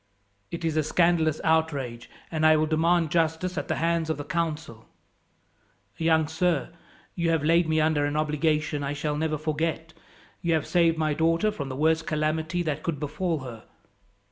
[0.49, 4.23] "It is a scandalous outrage, and I will demand justice at the hands of the
[4.23, 4.87] council.
[5.95, 6.71] "Young sir,
[7.13, 9.93] you have laid me under an obligation I shall never forget.
[10.41, 13.65] You have saved my daughter from the worst calamity that could befall her.